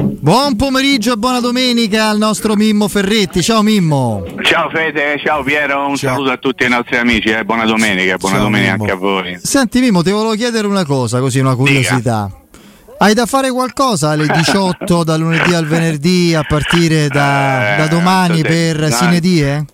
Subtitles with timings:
[0.00, 3.42] Buon pomeriggio e buona domenica al nostro Mimmo Ferretti.
[3.42, 4.24] Ciao Mimmo.
[4.42, 6.12] Ciao Fede, ciao Piero, un ciao.
[6.12, 7.44] saluto a tutti i nostri amici, eh.
[7.44, 8.84] buona domenica, buona ciao, domenica Mimmo.
[8.84, 9.38] anche a voi.
[9.42, 11.96] Senti Mimmo, ti volevo chiedere una cosa, così una curiosità.
[12.26, 12.30] Dica.
[13.00, 17.86] Hai da fare qualcosa alle 18 da lunedì al venerdì a partire da, eh, da
[17.86, 18.90] domani per no.
[18.90, 19.64] Sinedie?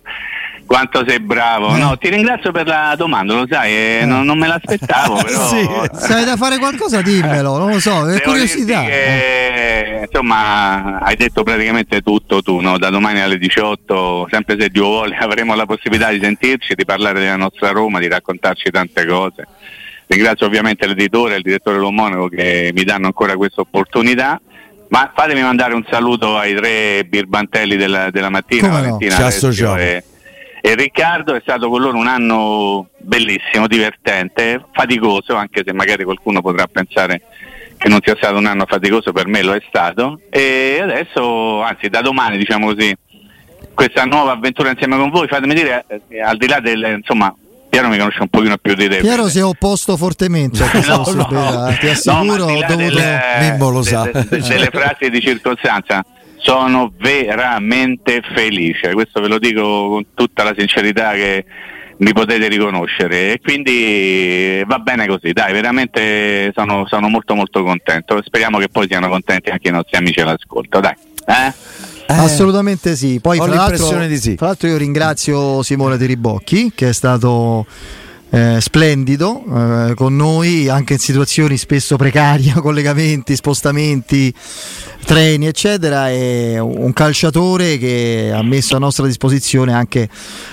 [0.65, 1.79] Quanto sei bravo, eh.
[1.79, 4.05] no, ti ringrazio per la domanda, lo sai, eh, eh.
[4.05, 5.21] non, non, me l'aspettavo.
[5.21, 5.47] Però...
[5.47, 5.69] sì.
[5.93, 8.83] Se hai da fare qualcosa, dimmelo, non lo so, è curiosità.
[8.83, 12.79] Che, insomma, hai detto praticamente tutto tu, no?
[12.79, 17.19] da domani alle 18, sempre se Dio vuole, avremo la possibilità di sentirci, di parlare
[17.19, 19.47] della nostra Roma, di raccontarci tante cose.
[20.07, 24.39] Ringrazio ovviamente l'editore e il direttore Lomonaco che mi danno ancora questa opportunità.
[24.87, 29.77] Ma fatemi mandare un saluto ai tre birbantelli della, della mattina, Come Valentina no?
[29.77, 30.03] e,
[30.65, 31.35] e Riccardo.
[31.35, 37.21] È stato con loro un anno bellissimo, divertente, faticoso, anche se magari qualcuno potrà pensare
[37.77, 40.19] che non sia stato un anno faticoso, per me lo è stato.
[40.29, 42.95] E adesso, anzi da domani diciamo così,
[43.75, 47.33] questa nuova avventura insieme con voi, fatemi dire, eh, al di là del, insomma,
[47.69, 48.97] Piero mi conosce un pochino più di te.
[48.97, 51.77] Piero si è opposto fortemente a questa no, possibilità, no.
[51.77, 52.75] ti assicuro, no, ho dovuto...
[52.75, 54.03] delle, Mimmo lo sa.
[54.03, 56.03] De, de, delle frasi di circostanza
[56.37, 61.45] sono veramente felice, questo ve lo dico con tutta la sincerità che
[61.97, 68.21] mi potete riconoscere e quindi va bene così, dai, veramente sono, sono molto molto contento,
[68.23, 70.93] speriamo che poi siano contenti anche i nostri amici all'ascolto, dai.
[71.25, 71.53] Eh?
[72.07, 73.19] Eh, Assolutamente sì.
[73.19, 74.35] Poi, ho fra l'impressione l'altro, di sì.
[74.35, 77.65] Fra l'altro, io ringrazio Simone Teribocchi che è stato
[78.29, 84.33] eh, splendido eh, con noi anche in situazioni spesso precarie, collegamenti, spostamenti,
[85.05, 90.09] treni eccetera, è un calciatore che ha messo a nostra disposizione anche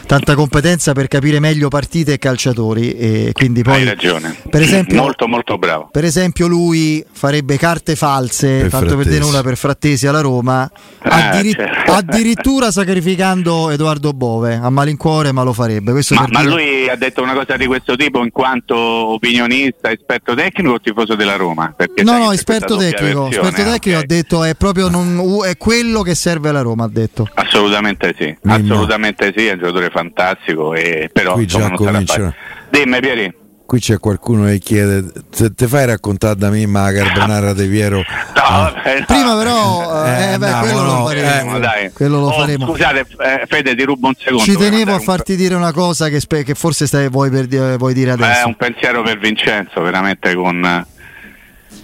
[0.06, 4.36] tanta competenza per capire meglio partite e calciatori e quindi poi Hai ragione.
[4.48, 5.89] Per esempio, molto molto bravo.
[5.91, 10.70] Per esempio lui farebbe carte false, per tanto per dire una per Frattesi alla Roma,
[10.98, 11.92] ah, addir- certo.
[11.92, 15.92] addirittura sacrificando Edoardo Bove a malincuore, ma lo farebbe.
[15.92, 20.75] Ma, ma lui ha detto una cosa di questo tipo in quanto opinionista, esperto tecnico
[20.75, 21.72] o tifoso della Roma?
[21.75, 24.03] Perché no, no, esperto tecnico, esperto tecnico okay.
[24.03, 27.28] ha detto è proprio non, è quello che serve alla Roma, ha detto.
[27.34, 28.75] Assolutamente sì, Mimmo.
[28.75, 32.34] assolutamente sì, è un giocatore fantastico, e, però Qui già comincia.
[32.70, 33.41] Dimmi Pieri.
[33.64, 37.66] Qui c'è qualcuno che chiede se ti fai raccontare da me ma la carbonara di
[37.69, 38.02] Piero?
[38.42, 39.04] No, vabbè, no.
[39.06, 42.66] prima però eh, eh, beh, no, quello, lo faremo, eh, quello lo oh, faremo.
[42.66, 46.19] scusate eh, Fede ti rubo un secondo ci tenevo a farti dire una cosa che,
[46.20, 47.47] spe- che forse stai, vuoi, per,
[47.78, 50.84] vuoi, dire adesso è un pensiero per Vincenzo veramente con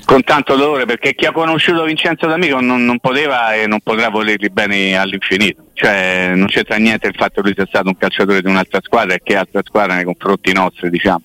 [0.04, 4.09] con tanto dolore perché chi ha conosciuto Vincenzo D'Amico non, non poteva e non potrà
[4.09, 8.41] volerli bene all'infinito cioè non c'entra niente il fatto che lui sia stato un calciatore
[8.41, 11.22] di un'altra squadra e che altra squadra nei confronti nostri diciamo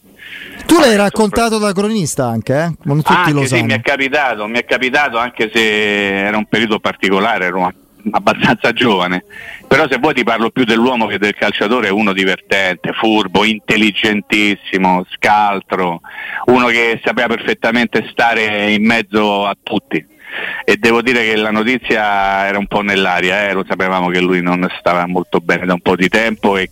[0.65, 2.73] tu l'hai raccontato da cronista anche, eh?
[2.83, 3.65] Non tutti anche lo sì, sanno.
[3.65, 7.59] mi è capitato, mi è capitato anche se era un periodo particolare, ero
[8.11, 9.23] abbastanza giovane.
[9.67, 16.01] Però se vuoi ti parlo più dell'uomo che del calciatore, uno divertente, furbo, intelligentissimo, scaltro,
[16.45, 20.05] uno che sapeva perfettamente stare in mezzo a tutti.
[20.65, 23.53] E devo dire che la notizia era un po' nell'aria, eh?
[23.53, 26.69] lo sapevamo che lui non stava molto bene da un po' di tempo e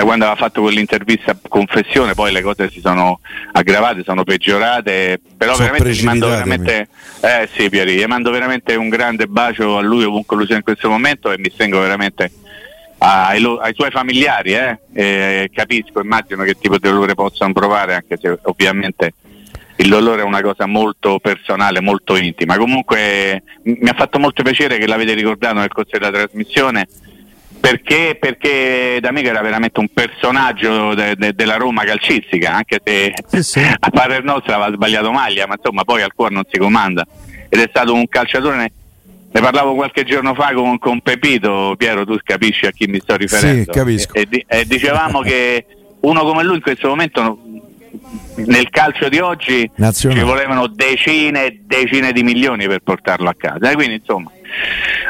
[0.00, 3.20] da quando aveva fatto quell'intervista confessione poi le cose si sono
[3.52, 6.88] aggravate, sono peggiorate, però sono veramente gli mando veramente,
[7.20, 10.62] eh, sì, Pieri, gli mando veramente un grande bacio a lui ovunque lui sia in
[10.62, 12.32] questo momento e mi stringo veramente
[12.98, 14.78] ai, ai suoi familiari, eh?
[14.92, 19.14] E capisco, immagino che tipo di dolore possano provare, anche se ovviamente
[19.76, 22.56] il dolore è una cosa molto personale, molto intima.
[22.56, 26.86] Comunque mi ha fatto molto piacere che l'avete ricordato nel corso della trasmissione
[27.60, 33.42] perché, perché D'Amico era veramente un personaggio de, de, della Roma calcistica, anche se sì,
[33.42, 33.60] sì.
[33.78, 37.06] a parer nostra aveva sbagliato maglia, ma insomma poi al cuore non si comanda.
[37.48, 38.72] Ed è stato un calciatore, ne,
[39.30, 43.16] ne parlavo qualche giorno fa con, con, Pepito, Piero tu capisci a chi mi sto
[43.16, 43.72] riferendo.
[43.72, 44.14] Sì, capisco.
[44.14, 45.66] E, e, e dicevamo che
[46.00, 47.38] uno come lui in questo momento
[48.36, 50.20] nel calcio di oggi Nazionale.
[50.20, 53.70] ci volevano decine e decine di milioni per portarlo a casa.
[53.70, 54.30] E quindi insomma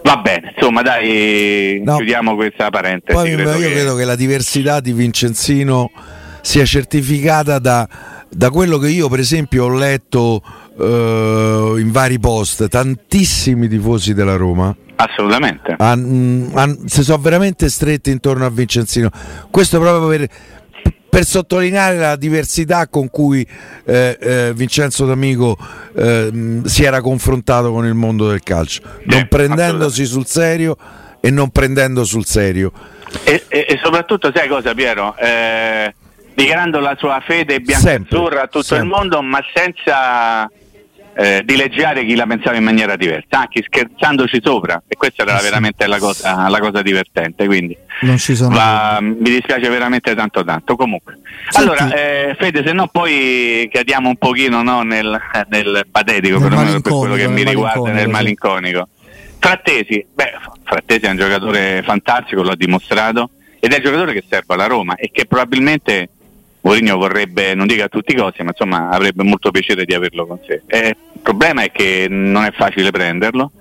[0.03, 1.97] Va bene, insomma dai, no.
[1.97, 3.12] chiudiamo questa parentesi.
[3.12, 3.73] Poi credo io che...
[3.73, 5.91] credo che la diversità di Vincenzino
[6.41, 7.88] sia certificata da,
[8.29, 10.43] da quello che io per esempio ho letto
[10.75, 14.75] uh, in vari post, tantissimi tifosi della Roma.
[14.97, 15.75] Assolutamente.
[15.79, 19.11] Han, han, si sono veramente stretti intorno a Vincenzino.
[19.50, 20.29] Questo proprio per,
[21.11, 23.47] per sottolineare la diversità con cui
[23.85, 25.59] eh, eh, Vincenzo D'Amico
[25.95, 30.77] eh, si era confrontato con il mondo del calcio, non prendendosi sul serio
[31.21, 32.73] e non prendendo sul serio.
[33.25, 35.15] E, e, e soprattutto, sai cosa, Piero?
[36.33, 38.87] dichiarando la sua fede bianca-azzurra a tutto sempre.
[38.87, 40.49] il mondo, ma senza
[41.15, 45.39] eh, dileggiare chi la pensava in maniera diversa, anche scherzandoci sopra, e questa era eh
[45.39, 45.45] sì.
[45.45, 47.47] veramente la cosa, la cosa, divertente.
[47.47, 47.77] Quindi
[48.49, 50.77] va, mi dispiace veramente tanto tanto.
[50.77, 51.19] Comunque,
[51.49, 51.69] Senti.
[51.69, 56.81] allora, eh, Fede, se no poi cadiamo un pochino no, nel, nel, patetico, nel per,
[56.81, 58.89] per quello che mi riguarda, nel malinconico.
[59.39, 60.33] Frattesi, beh,
[60.65, 64.95] Frattesi è un giocatore fantastico, l'ha dimostrato, ed è il giocatore che serve alla Roma
[64.97, 66.09] e che probabilmente
[66.62, 70.27] Mourinho vorrebbe, non dica a tutti i costi, ma insomma avrebbe molto piacere di averlo
[70.27, 70.62] con sé.
[70.67, 73.53] Eh, il problema è che non è facile prenderlo,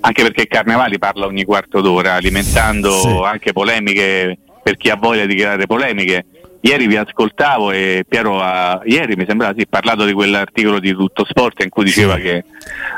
[0.00, 3.08] anche perché Carnevali parla ogni quarto d'ora, alimentando sì.
[3.24, 6.26] anche polemiche per chi ha voglia di creare polemiche.
[6.60, 11.26] Ieri vi ascoltavo e Piero ha, ieri mi sembrava sì, parlato di quell'articolo di Tutto
[11.26, 12.22] Sport in cui diceva sì.
[12.22, 12.44] che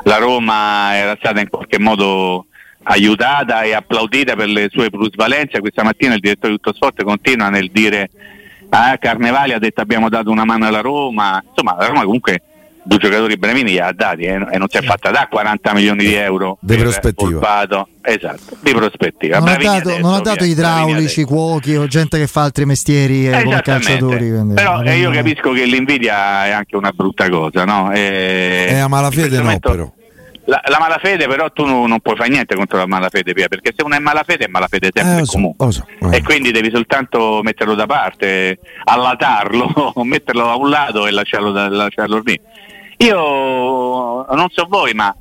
[0.05, 2.47] la Roma era stata in qualche modo
[2.85, 5.59] aiutata e applaudita per le sue plusvalenze.
[5.59, 8.09] Questa mattina il direttore di Tutto Sport continua nel dire
[8.77, 12.43] ah, Carnevali ha detto abbiamo dato una mano alla Roma, insomma la Roma comunque
[12.87, 16.05] due giocatori brevini li ha dati eh, e non si è fatta da 40 milioni
[16.05, 17.39] di euro di prospettiva.
[18.09, 19.39] Esatto, di prospettiva.
[19.41, 23.29] Non ha dato, adesso, non ha dato idraulici, cuochi o gente che fa altri mestieri
[23.29, 27.91] eh, come calciatori però eh, io capisco che l'invidia è anche una brutta cosa no?
[27.93, 29.93] e, è a malafede no però
[30.47, 33.73] la, la, malafede però tu non, non, puoi fare niente contro la malafede Pia, perché
[33.77, 36.17] se uno è malafede è malafede sempre eh, comunque so, so, eh.
[36.17, 42.23] e quindi devi soltanto metterlo da parte allatarlo metterlo a un lato e lasciarlo, lasciarlo
[42.25, 42.41] lì
[42.99, 43.17] io
[44.25, 45.15] non so voi ma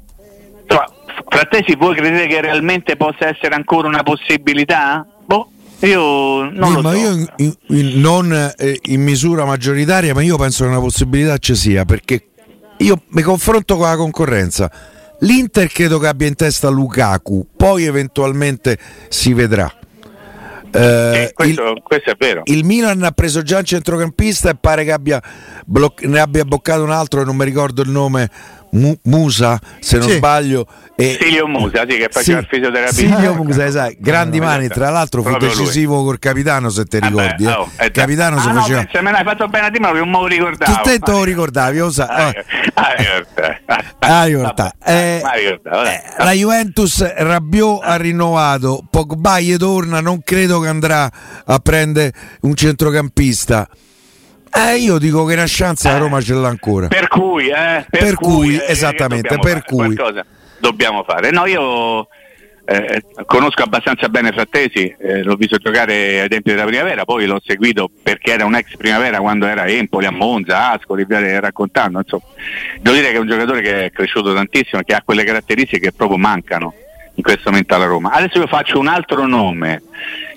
[0.62, 0.90] insomma,
[1.28, 5.06] Frattesi voi credete che realmente possa essere ancora una possibilità?
[5.26, 5.50] Boh
[5.80, 6.98] io non sì, ma so.
[6.98, 11.56] io in, in, non eh, in misura maggioritaria ma io penso che una possibilità ci
[11.56, 12.28] sia perché
[12.78, 14.72] io mi confronto con la concorrenza
[15.20, 18.78] L'Inter credo che abbia in testa Lukaku, poi eventualmente
[19.10, 19.72] si vedrà.
[20.72, 22.42] Eh, questo, il, questo, è vero.
[22.46, 25.22] Il Milan ha preso già un centrocampista e pare che abbia
[25.66, 28.30] bloc- ne abbia boccato un altro non mi ricordo il nome
[28.72, 30.16] Mu- Musa, se non sì.
[30.16, 30.68] sbaglio.
[30.98, 31.18] E...
[31.20, 32.44] Silvio Musa, sì, che faceva sì.
[32.44, 32.94] il fisioterapia.
[32.94, 33.96] Silvio Musa, esatto.
[34.00, 36.06] Grandi mani, tra l'altro fu decisivo lui.
[36.06, 37.46] col capitano, se ti ricordi.
[37.46, 37.62] Vabbè, eh.
[37.62, 38.88] oh, eh, capitano ah, si no, faceva...
[38.92, 40.82] Se me l'hai fatto bene a dire, ma non me lo ricordavo.
[40.84, 42.34] Tu te lo ricordavi, lo sa.
[42.78, 42.94] Ah,
[44.00, 44.28] ah,
[44.84, 45.22] eh,
[46.18, 51.10] la Juventus Rabiot ha rinnovato, Pogba gli torna, non credo che andrà
[51.46, 52.12] a prendere
[52.42, 53.68] un centrocampista.
[54.52, 56.88] Eh, io dico che una chance la Roma ce l'ha ancora.
[56.88, 59.96] Per cui, eh, per, per cui, cui eh, esattamente, per cui
[60.60, 61.32] dobbiamo fare.
[61.32, 62.08] No, io
[62.66, 67.40] eh, conosco abbastanza bene Frattesi, eh, l'ho visto giocare ai tempi della primavera, poi l'ho
[67.46, 72.00] seguito perché era un ex primavera quando era a Empoli, a Monza, Ascoli, raccontando.
[72.00, 72.24] Insomma.
[72.80, 75.92] Devo dire che è un giocatore che è cresciuto tantissimo, che ha quelle caratteristiche che
[75.92, 76.74] proprio mancano
[77.14, 78.12] in questo momento alla Roma.
[78.12, 79.84] Adesso io faccio un altro nome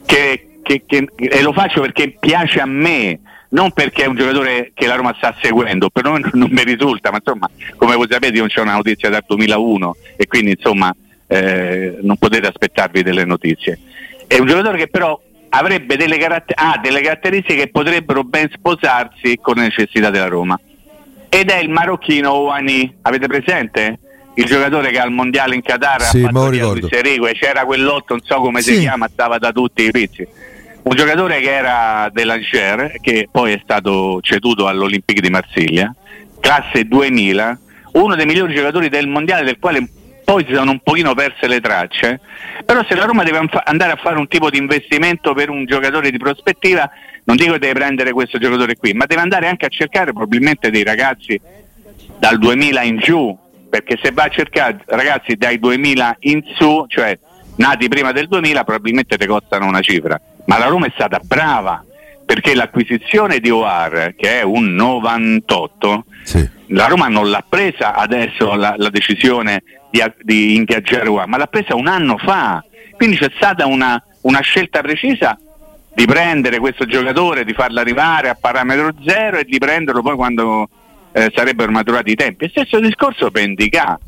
[0.05, 3.21] che, che, che, e lo faccio perché piace a me
[3.51, 7.11] non perché è un giocatore che la Roma sta seguendo, per noi non mi risulta,
[7.11, 10.95] ma insomma, come voi sapete non c'è una notizia dal 2001 e quindi insomma
[11.29, 13.79] eh, non potete aspettarvi delle notizie.
[14.27, 15.21] È un giocatore che però
[15.51, 20.59] avrebbe delle, caratter- ah, delle caratteristiche che potrebbero ben sposarsi con le necessità della Roma.
[21.29, 23.99] Ed è il marocchino Ouani, avete presente?
[24.35, 28.21] Il giocatore che al mondiale in Qatar sì, ha fatto Luis Erigue, c'era quell'otto, non
[28.23, 28.75] so come sì.
[28.75, 30.27] si chiama, stava da tutti i pizzi
[30.89, 35.95] un giocatore che era dell'Angers, che poi è stato ceduto all'Olympique di Marsiglia,
[36.41, 37.59] classe 2000,
[37.93, 39.87] uno dei migliori giocatori del mondiale del quale
[40.29, 42.21] poi si sono un pochino perse le tracce,
[42.63, 46.11] però se la Roma deve andare a fare un tipo di investimento per un giocatore
[46.11, 46.87] di prospettiva,
[47.25, 50.69] non dico che deve prendere questo giocatore qui, ma deve andare anche a cercare probabilmente
[50.69, 51.41] dei ragazzi
[52.19, 53.39] dal 2000 in giù,
[53.71, 57.19] perché se va a cercare ragazzi dai 2000 in su, cioè
[57.57, 60.21] nati prima del 2000, probabilmente ti costano una cifra.
[60.45, 61.83] Ma la Roma è stata brava
[62.27, 66.47] perché l'acquisizione di Oar, che è un 98, sì.
[66.67, 71.47] la Roma non l'ha presa adesso la, la decisione di, di ingaggiare Oar, ma l'ha
[71.47, 72.63] presa un anno fa.
[72.97, 75.39] Quindi c'è stata una, una scelta precisa
[75.95, 80.69] di prendere questo giocatore, di farlo arrivare a parametro zero e di prenderlo poi quando
[81.13, 82.45] eh, sarebbero maturati i tempi.
[82.45, 83.99] Il stesso discorso per Indica,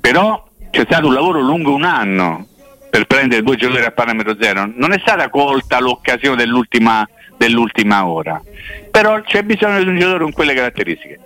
[0.00, 2.46] però c'è stato un lavoro lungo un anno
[2.90, 4.68] per prendere due giocatori a parametro zero.
[4.74, 8.42] Non è stata colta l'occasione dell'ultima, dell'ultima ora,
[8.90, 11.18] però c'è bisogno di un giocatore con quelle caratteristiche.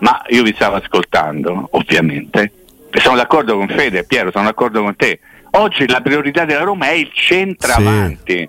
[0.00, 2.52] Ma io vi stavo ascoltando, ovviamente,
[2.90, 5.20] e sono d'accordo con Fede, Piero, sono d'accordo con te.
[5.52, 8.36] Oggi la priorità della Roma è il centravanti.
[8.36, 8.48] Sì.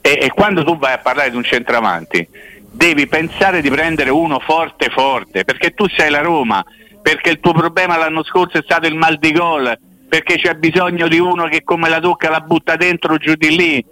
[0.00, 2.28] E, e quando tu vai a parlare di un centravanti,
[2.70, 6.64] devi pensare di prendere uno forte forte, perché tu sei la Roma,
[7.00, 9.76] perché il tuo problema l'anno scorso è stato il mal di gol,
[10.08, 13.84] perché c'è bisogno di uno che come la tocca la butta dentro giù di lì.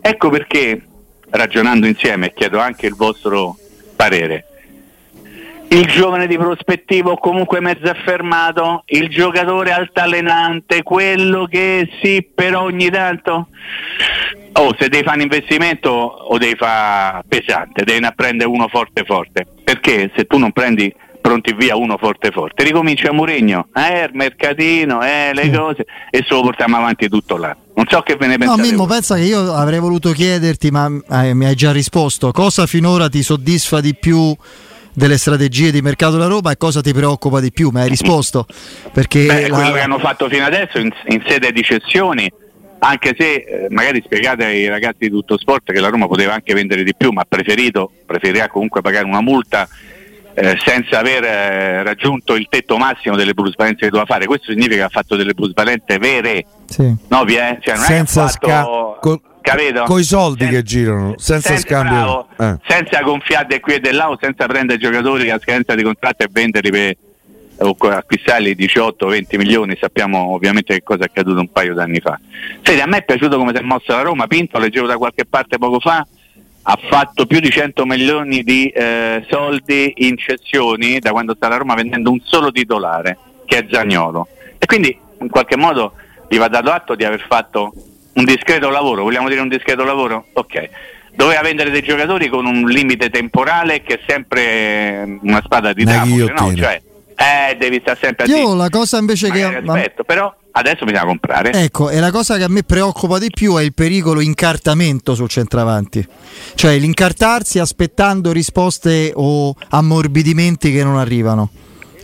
[0.00, 0.82] Ecco perché,
[1.30, 3.56] ragionando insieme, chiedo anche il vostro
[3.96, 4.46] parere.
[5.72, 12.64] Il giovane di prospettivo o comunque mezzo affermato, il giocatore altalenante, quello che sì, però
[12.64, 13.48] ogni tanto.
[14.52, 19.46] Oh, se devi fare un investimento o devi fare pesante, devi prendere uno forte forte.
[19.64, 24.10] Perché se tu non prendi pronti via uno forte forte, ricomincia a Mourinho, eh, il
[24.12, 27.56] mercatino, eh, le cose, e se lo portiamo avanti tutto l'anno.
[27.76, 28.60] Non so che ve ne pensate.
[28.60, 30.90] No, Mimmo, pensa che io avrei voluto chiederti, ma
[31.22, 34.36] eh, mi hai già risposto, cosa finora ti soddisfa di più?
[34.92, 37.70] Delle strategie di mercato della Roma e cosa ti preoccupa di più?
[37.70, 38.46] Mi hai risposto?
[38.92, 39.56] Perché Beh, la...
[39.56, 42.30] quello che hanno fatto fino adesso in, in sede di cessioni,
[42.80, 46.52] anche se eh, magari spiegate ai ragazzi di tutto sport che la Roma poteva anche
[46.54, 49.68] vendere di più, ma ha preferito, preferirà comunque pagare una multa
[50.34, 54.26] eh, senza aver eh, raggiunto il tetto massimo delle plusvalenze che doveva fare.
[54.26, 56.82] Questo significa che ha fatto delle plusvalenze vere, sì.
[56.82, 58.98] no, cioè, non senza è fatto...
[59.00, 59.82] Sca- capito?
[59.82, 61.94] Con i soldi Sen- che girano, senza, senza scambio.
[61.94, 62.58] Bravo, eh.
[62.66, 66.28] Senza gonfiate qui e di là o senza prendere giocatori a scadenza di contratto e
[66.30, 66.96] venderli per
[67.58, 72.18] o acquistarli 18-20 milioni, sappiamo ovviamente che cosa è accaduto un paio d'anni fa.
[72.62, 75.24] Senti, a me è piaciuto come si è mossa la Roma, Pinto, leggevo da qualche
[75.24, 76.04] parte poco fa,
[76.64, 81.56] ha fatto più di 100 milioni di eh, soldi in cessioni da quando sta la
[81.56, 84.28] Roma vendendo un solo titolare, che è Zagnolo.
[84.58, 85.94] E quindi in qualche modo
[86.28, 87.72] gli va dato atto di aver fatto
[88.14, 90.26] un discreto lavoro, vogliamo dire un discreto lavoro?
[90.34, 90.68] Ok.
[91.14, 96.32] Doveva vendere dei giocatori con un limite temporale che è sempre una spada di Damocle,
[96.32, 96.54] no?
[96.54, 96.80] Cioè,
[97.14, 99.44] eh, devi stare sempre a Io la cosa invece che...
[99.44, 101.52] Aspetto, però adesso bisogna comprare.
[101.52, 105.28] Ecco, e la cosa che a me preoccupa di più è il pericolo incartamento sul
[105.28, 106.06] centravanti.
[106.54, 111.50] Cioè l'incartarsi aspettando risposte o ammorbidimenti che non arrivano.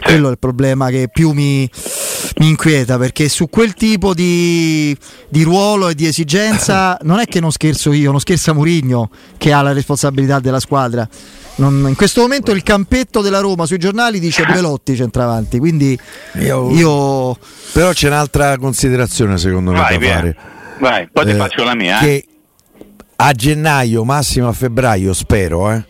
[0.01, 1.69] Quello è il problema che più mi,
[2.39, 4.97] mi inquieta perché su quel tipo di,
[5.29, 9.53] di, ruolo e di esigenza non è che non scherzo io, non scherza Murigno che
[9.53, 11.07] ha la responsabilità della squadra.
[11.57, 15.99] Non, in questo momento il campetto della Roma sui giornali dice Belotti centravanti, quindi
[16.35, 17.37] io, io...
[17.73, 20.37] Però c'è un'altra considerazione secondo me Vai, da fare.
[20.79, 21.99] Vai, poi ti eh, faccio la mia.
[21.99, 22.05] Eh.
[22.05, 22.27] Che
[23.17, 25.85] a gennaio, massimo a febbraio, spero, eh,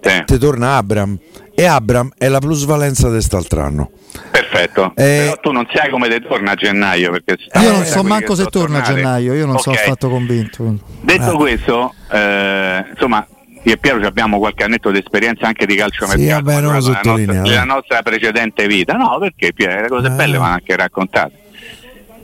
[0.00, 0.22] sì.
[0.24, 1.18] ti torna Abram
[1.60, 3.90] e Abram è la plusvalenza di quest'altro anno.
[4.30, 7.10] Perfetto, eh, però tu non sai come ti torna a gennaio.
[7.10, 9.62] Perché io non so manco se torna a gennaio, io non okay.
[9.62, 10.56] sono affatto convinto.
[10.62, 10.80] Quindi.
[11.02, 11.36] Detto ah.
[11.36, 13.26] questo, eh, insomma,
[13.62, 17.14] io e Piero abbiamo qualche annetto di esperienza anche di calcio sì, vabbè, nella, nostra,
[17.14, 18.94] nella nostra precedente vita.
[18.94, 20.10] No, perché Piero, le cose eh.
[20.12, 21.32] belle vanno anche raccontate.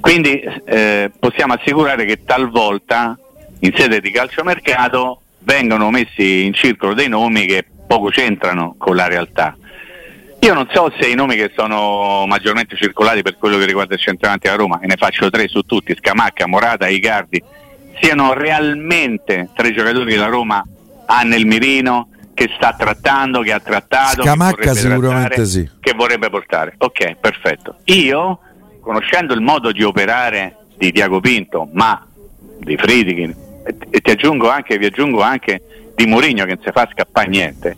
[0.01, 3.19] Quindi eh, possiamo assicurare che talvolta
[3.59, 9.07] in sede di calciomercato vengono messi in circolo dei nomi che poco c'entrano con la
[9.07, 9.57] realtà.
[10.41, 14.01] Io non so se i nomi che sono maggiormente circolati per quello che riguarda il
[14.01, 17.43] centravanti a Roma, e ne faccio tre su tutti, Scamacca, Morata, Icardi,
[18.01, 20.63] siano realmente tre giocatori che la Roma
[21.07, 25.71] ha nel mirino, che sta trattando, che ha trattato, Scamacca che sicuramente trattare, sì.
[25.81, 26.75] che vorrebbe portare.
[26.77, 27.79] Ok, perfetto.
[27.85, 28.39] Io,
[28.81, 32.07] conoscendo il modo di operare di Diago Pinto, ma
[32.59, 33.35] di Friedkin,
[33.91, 37.77] e ti aggiungo anche, vi aggiungo anche di Mourinho che non si fa scappare niente.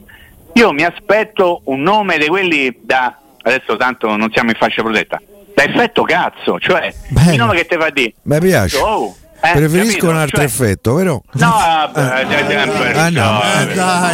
[0.54, 5.20] Io mi aspetto un nome di quelli da adesso tanto non siamo in fascia protetta,
[5.54, 7.32] da effetto cazzo, cioè Bene.
[7.32, 8.76] il nome che ti fa di Mi piace.
[8.78, 10.47] Oh, eh, Preferisco un altro cioè...
[10.47, 11.23] effetto, vero?
[11.33, 11.90] No, eh.
[11.95, 12.23] Ah,
[13.11, 14.11] no, eh, ah.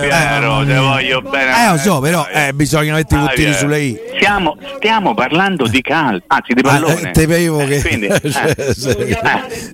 [0.00, 1.50] Piero, te voglio bene.
[1.50, 4.00] Eh, lo so, però eh, bisogna mettere i puntini sulle i.
[4.16, 7.08] Stiamo, stiamo parlando di calcio, anzi di pallone.
[7.08, 7.82] Ah, te vedevo che...
[7.82, 8.06] quindi,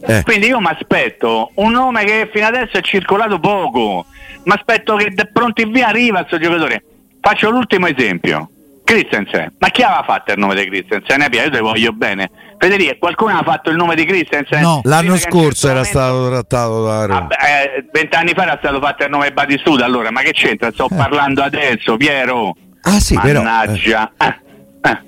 [0.06, 4.06] eh, quindi io mi aspetto un nome che fino adesso è circolato poco.
[4.42, 6.82] Mi aspetto che pronti via arriva questo giocatore.
[7.20, 8.50] Faccio l'ultimo esempio.
[8.88, 11.20] Christensen, ma chi aveva fatto il nome di Christensen?
[11.30, 12.30] Io te voglio bene.
[12.56, 14.62] Federico, qualcuno ha fatto il nome di Christensen?
[14.62, 17.28] No, l'anno scorso era stato trattato da Roma.
[17.28, 20.72] Eh, vent'anni fa era stato fatto il nome Batistuta, allora, ma che c'entra?
[20.72, 20.94] Sto eh.
[20.94, 22.56] parlando adesso, Piero.
[22.80, 24.10] Ah sì, Mannaggia.
[24.16, 24.30] però...
[24.30, 24.90] Eh.
[24.90, 24.98] eh.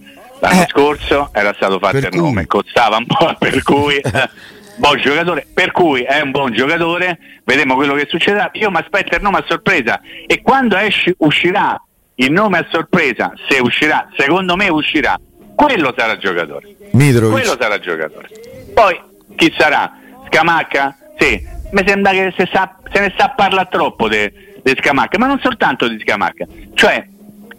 [0.41, 0.67] L'anno eh.
[0.69, 2.19] scorso era stato fatto per il cui?
[2.19, 3.99] nome, costava un po', per cui...
[4.77, 8.51] buon giocatore, per cui è un buon giocatore, vedremo quello che succederà.
[8.53, 11.83] Io mi aspetto il nome a sorpresa e quando esci, uscirà
[12.21, 15.19] il nome a sorpresa, se uscirà, secondo me uscirà,
[15.55, 16.77] quello sarà giocatore.
[16.93, 17.31] Mitrovic.
[17.31, 18.29] Quello sarà giocatore.
[18.75, 19.01] Poi
[19.37, 19.93] chi sarà?
[20.27, 20.97] Scamacca?
[21.19, 24.31] Sì, mi sembra che se, sa, se ne sa parla troppo di
[24.65, 26.47] Scamacca, ma non soltanto di Scamacca.
[26.75, 27.07] Cioè,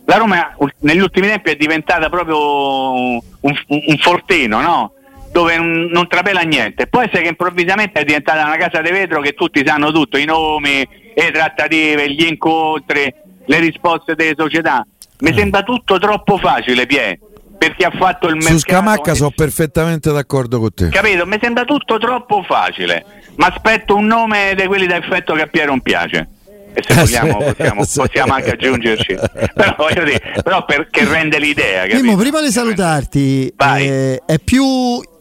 [0.06, 4.94] la Roma negli ultimi tempi è diventata proprio un, un, fortino, no?
[5.32, 6.88] dove non, non, trapela niente.
[6.88, 10.26] Poi sai che improvvisamente è diventata una casa di vetro che tutti sanno tutto, i
[10.26, 13.14] nomi, le trattative, gli incontri,
[13.46, 14.86] le risposte delle società.
[15.20, 15.34] Mi eh.
[15.36, 17.20] sembra tutto troppo facile, Pie,
[17.58, 18.58] perché ha fatto il mercato.
[18.58, 20.90] Su Scamacca sono perfettamente d'accordo con te.
[20.90, 21.26] Capito?
[21.26, 23.06] Mi sembra tutto troppo facile.
[23.36, 26.28] Ma aspetto un nome di quelli da effetto che a Piero non piace.
[26.74, 29.16] e se vogliamo possiamo, possiamo anche aggiungerci.
[29.54, 31.86] Però, voglio dire, però perché rende l'idea.
[31.86, 34.64] Mimmo, prima di salutarti, eh, è più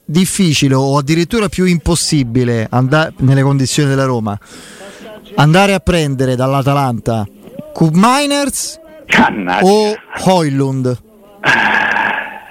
[0.04, 4.36] difficile o addirittura più impossibile andare nelle condizioni della Roma
[5.36, 7.24] andare a prendere dall'Atalanta
[7.80, 9.64] Cub Miners Cannaggia.
[9.64, 10.98] o Hoylund?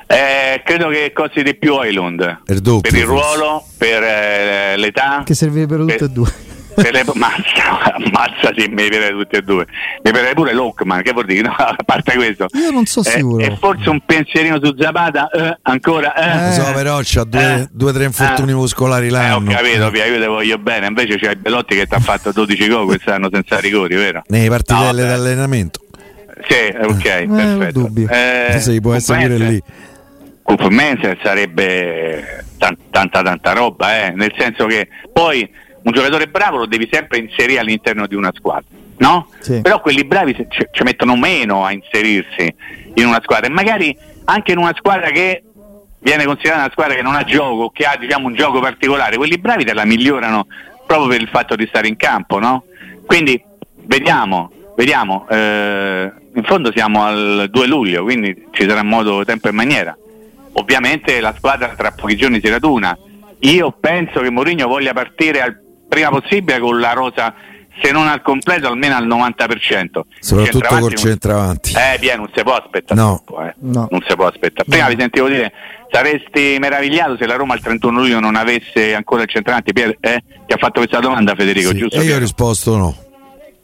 [0.07, 5.21] Eh, credo che costi di più Hoylund doppio, per il ruolo, per eh, l'età.
[5.23, 6.33] Che servirebbero tutte per- e due.
[6.81, 9.65] Per le, mazza, mazza sì, mi piace tutti e due.
[10.03, 11.41] Mi piace pure Lockman, che vuol dire?
[11.41, 12.47] No, a parte questo.
[12.53, 13.43] Io non so Eh, sicuro.
[13.43, 16.13] E forse un pensierino su Zapata, eh, ancora.
[16.15, 16.45] Eh.
[16.57, 17.83] Lo so, però c'ha due, Eh.
[17.83, 18.55] o tre infortuni Eh.
[18.55, 21.99] muscolari Eh, ho capito, Pia, io te voglio bene, invece c'hai Belotti che ti ha
[21.99, 24.21] fatto 12 gol quest'anno senza rigori, vero?
[24.27, 25.81] Nei partitelle No, d'allenamento.
[26.47, 27.79] Sì, ok, perfetto.
[27.79, 28.07] dubbio.
[28.09, 29.61] Eh, sì, può essere pure lì.
[30.41, 35.47] Cup Menzel sarebbe tan- tanta tanta roba, eh, nel senso che poi
[35.83, 38.67] un giocatore bravo lo devi sempre inserire all'interno di una squadra,
[38.97, 39.29] no?
[39.39, 39.61] Sì.
[39.61, 42.53] Però quelli bravi ci, ci mettono meno a inserirsi
[42.95, 43.95] in una squadra e magari
[44.25, 45.43] anche in una squadra che
[45.99, 49.37] viene considerata una squadra che non ha gioco, che ha diciamo un gioco particolare, quelli
[49.37, 50.47] bravi te la migliorano
[50.85, 52.63] proprio per il fatto di stare in campo, no?
[53.05, 53.41] Quindi
[53.85, 59.51] vediamo, vediamo, eh, in fondo siamo al 2 luglio, quindi ci sarà modo, tempo e
[59.51, 59.95] maniera.
[60.53, 62.97] Ovviamente la squadra tra pochi giorni si raduna.
[63.39, 65.57] Io penso che Mourinho voglia partire al
[65.89, 67.33] prima possibile con la rosa,
[67.81, 70.01] se non al completo, almeno al 90%.
[70.19, 71.73] Soprattutto col centravanti.
[71.73, 73.21] eh, Pia, non si può aspettare No.
[73.25, 73.53] troppo, eh.
[73.59, 73.87] No.
[73.89, 74.67] Non si può aspettare.
[74.69, 75.51] Prima vi sentivo dire,
[75.91, 79.73] saresti meravigliato se la Roma il 31 luglio non avesse ancora il centravanti.
[79.73, 80.23] Pier, eh?
[80.45, 81.99] Ti ha fatto questa domanda Federico, Sì, giusto?
[81.99, 82.95] e io ho risposto no.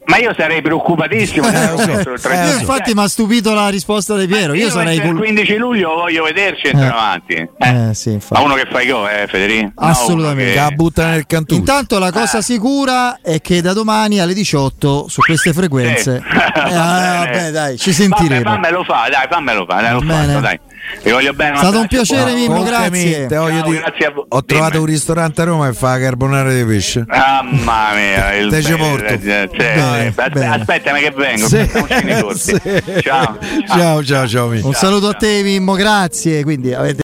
[0.08, 1.92] Ma io sarei preoccupatissimo Eh, lo so.
[1.92, 2.60] Eh, 31 Io lo so.
[2.60, 4.54] infatti mi ha stupito la risposta di Piero.
[4.54, 5.16] Io sarei il col...
[5.18, 6.86] 15 luglio voglio vederci in Eh.
[6.86, 7.34] avanti.
[7.34, 7.50] Eh.
[7.90, 8.20] Eh, sì.
[8.30, 9.72] Ma uno che fa i gol, eh, Federico?
[9.76, 10.52] No, Assolutamente.
[10.54, 11.60] Che uno la butta nel cantuccio.
[11.60, 16.36] Intanto la cosa sicura è che da domani alle 18 su queste frequenze Sì.
[16.38, 18.44] eh, Va vabbè, dai, ci sentiremo.
[18.44, 20.26] Vabbè, fammelo fa, dai, fammelo fa, dai, Bene.
[20.28, 20.60] fatto, dai.
[21.04, 21.54] Vi voglio bene.
[21.56, 23.28] È stato un piacere, buon- Mimmo, grazie.
[23.28, 24.26] voglio Ciao, dire, grazie a voi.
[24.28, 24.84] ho trovato Dimmi.
[24.84, 27.06] un ristorante a Roma che fa carbonara di pesce.
[27.08, 29.06] Mamma mia, il Te ci porto.
[29.06, 30.14] eh, cioè,
[30.48, 31.60] aspettami che vengo, Sì,
[32.54, 33.02] sì.
[33.02, 33.38] Ciao.
[33.68, 34.48] ciao, ciao, ciao.
[34.48, 34.68] Mimmo.
[34.68, 36.44] Un saluto a te, Mimmo, grazie.
[36.44, 36.94] Quindi avete